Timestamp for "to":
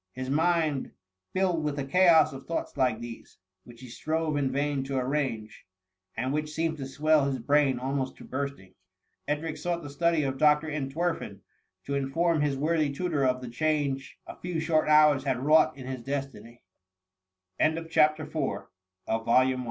4.85-4.97, 6.79-6.87, 8.15-8.23, 11.85-11.93